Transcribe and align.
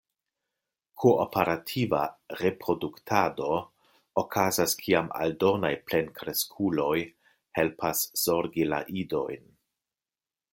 Kooperativa 1.01 1.99
reproduktado 2.39 3.49
okazas 4.23 4.73
kiam 4.81 5.11
aldonaj 5.19 5.71
plenkreskuloj 5.91 6.97
helpas 7.61 8.03
zorgi 8.25 8.67
la 8.73 8.81
idojn. 9.05 9.47